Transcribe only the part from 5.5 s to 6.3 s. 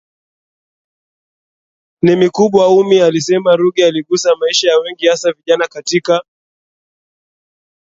katika